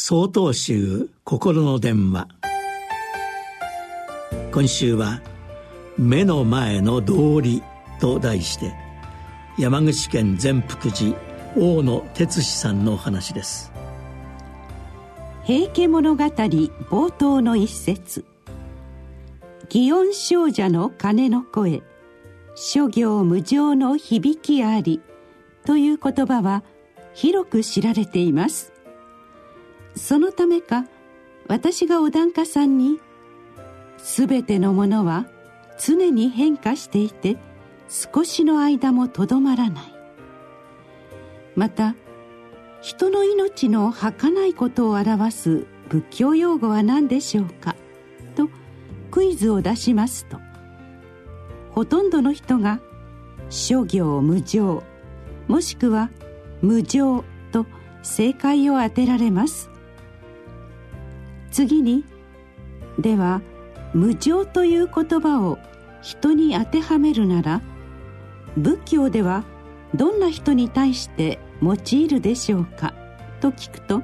[0.00, 2.28] 総統集心の電話。
[4.52, 5.20] 今週は
[5.98, 7.64] 「目の前の道理」
[7.98, 8.72] と題して
[9.58, 11.16] 山口県善福寺
[11.56, 13.72] 大野哲司さんのお話です。
[15.42, 18.24] 平家物語冒頭の一節。
[19.68, 21.82] 祇園少女の鐘の声
[22.54, 25.00] 諸行無常の響きあり
[25.66, 26.62] という言葉は
[27.14, 28.77] 広く知られています。
[29.98, 30.86] そのためか
[31.48, 33.00] 私がお檀家さんに
[33.98, 35.26] 「全てのものは
[35.78, 37.36] 常に変化していて
[37.88, 39.94] 少しの間もとどまらない」
[41.56, 41.94] また
[42.80, 47.74] 人の命の儚いことを表す仏教用語は何でしょうか？
[48.36, 48.48] と
[49.10, 50.38] クイズを出しますと
[51.72, 52.80] ほとんどの人が
[53.50, 54.84] 諸行無常
[55.48, 56.10] もしくは
[56.62, 57.66] 無常と
[58.02, 59.70] 正解を当てられます。
[61.50, 62.04] 次に
[62.98, 63.42] では
[63.94, 65.58] 無常という言葉を
[66.02, 67.62] 人に当てはめるなら
[68.56, 69.44] 仏教では
[69.94, 72.94] どんな人に対して用いるでしょうか
[73.40, 74.02] と聞くと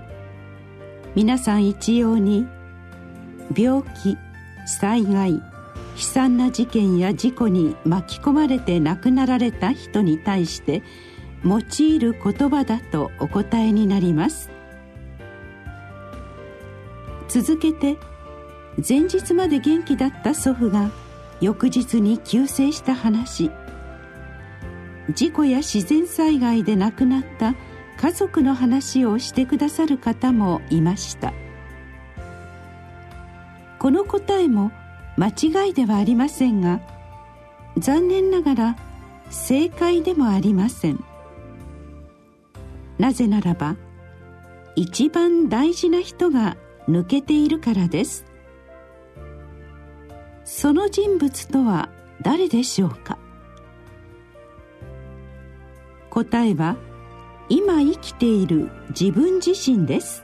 [1.15, 2.47] 皆さん一様に
[3.57, 4.17] 病気
[4.67, 5.43] 災害悲
[5.97, 10.83] 惨な事件や事故に巻き込まれて亡くなられた人に対して
[11.45, 14.54] 用いる言葉だとお答えになります。
[17.35, 17.97] 続けて
[18.77, 20.93] 前日まで元気だった祖父が
[21.41, 23.51] 翌日に急逝した話。
[25.13, 27.57] 事故や自然災害で亡くなった
[28.01, 31.33] 家族の話をしてくださる方もいました。
[33.81, 34.71] この答えも
[35.17, 36.81] 間違いではありませんが
[37.77, 38.77] 残念ながら
[39.31, 41.03] 正解でもありません。
[43.01, 43.75] なぜならば
[44.77, 46.57] 一番大事な人が
[46.89, 48.25] 抜けているからです。
[50.45, 51.89] その人物とは
[52.23, 53.19] 誰でしょうか？
[56.11, 56.77] 答えは
[57.49, 60.23] 今生きている自分自身です。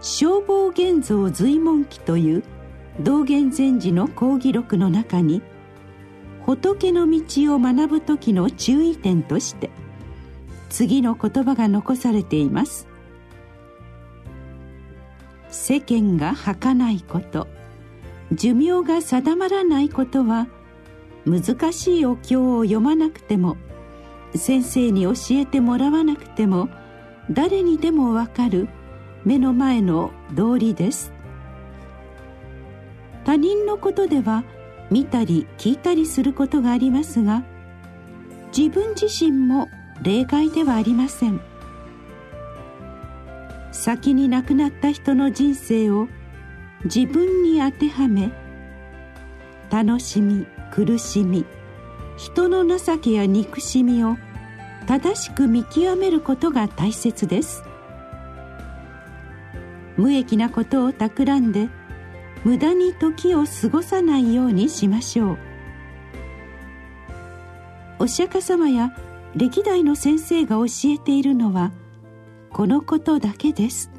[0.00, 2.44] 消防現像随文記という
[3.00, 5.42] 道元禅師の講義録の中に
[6.44, 9.70] 仏の道を学ぶ時の注意点として
[10.68, 12.86] 次の言葉が残されています。
[15.54, 17.46] 世間が儚いこと。
[18.32, 20.48] 寿命が定まらないことは
[21.26, 23.56] 難しいお経を読まなくても
[24.34, 26.68] 先生に教えてもらわなくても
[27.30, 28.68] 誰にでもわかる
[29.24, 31.12] 目の前の道理です。
[33.24, 34.44] 他人のことでは
[34.90, 37.42] 見たり聞いたりすることがありますが
[38.56, 39.68] 自分自身も
[40.02, 41.40] 例外ではありません。
[43.74, 46.06] 先に亡くなった人の人生を
[46.84, 48.30] 自分に当てはめ
[49.68, 51.44] 楽しみ苦しみ
[52.16, 54.16] 人の情けや憎しみを
[54.86, 57.64] 正しく見極めることが大切です。
[59.96, 61.68] 無益なことを企んで
[62.44, 65.38] 無駄に時を過ごさないようにしましょう。
[67.98, 68.94] お釈迦様や
[69.34, 71.72] 歴代の先生が教えているのは
[72.54, 73.90] このことだけです。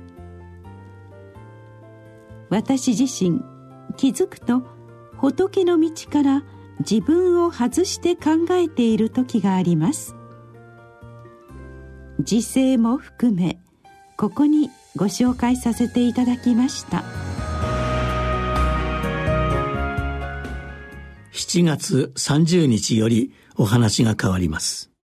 [2.49, 3.41] 私自身
[3.97, 4.63] 気づくと
[5.17, 6.43] 仏の道から
[6.79, 10.15] 自分を外して考えている時があります。
[12.21, 13.59] 時勢も含め
[14.15, 17.03] ここにご紹介させていただきました。
[21.33, 24.94] 7月30日よりお話が変わります。